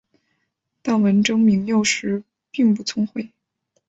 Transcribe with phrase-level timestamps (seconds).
[0.81, 3.31] 但文征明幼时并不聪慧。